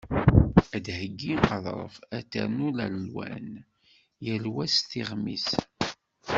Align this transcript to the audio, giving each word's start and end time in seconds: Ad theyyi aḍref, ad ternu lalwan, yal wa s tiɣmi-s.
Ad 0.75 0.83
theyyi 0.97 1.33
aḍref, 1.55 1.95
ad 2.17 2.25
ternu 2.31 2.69
lalwan, 2.77 3.47
yal 4.25 4.45
wa 4.53 4.65
s 4.75 4.75
tiɣmi-s. 4.89 5.49